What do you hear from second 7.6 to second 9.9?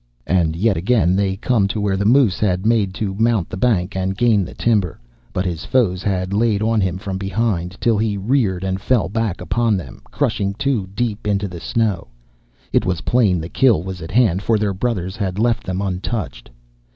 till he reared and fell back upon